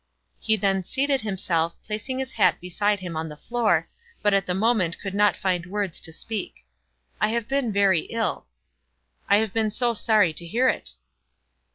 He 0.39 0.55
then 0.57 0.83
seated 0.83 1.21
himself, 1.21 1.75
placing 1.85 2.17
his 2.17 2.31
hat 2.31 2.59
beside 2.59 3.01
him 3.01 3.15
on 3.15 3.29
the 3.29 3.37
floor, 3.37 3.87
but 4.23 4.33
at 4.33 4.47
the 4.47 4.55
moment 4.55 4.97
could 4.99 5.13
not 5.13 5.37
find 5.37 5.67
words 5.67 5.99
to 5.99 6.11
speak. 6.11 6.65
"I 7.21 7.27
have 7.27 7.47
been 7.47 7.71
very 7.71 8.05
ill." 8.05 8.47
"I 9.29 9.37
have 9.37 9.53
been 9.53 9.69
so 9.69 9.93
sorry 9.93 10.33
to 10.33 10.47
hear 10.47 10.67
it." 10.69 10.95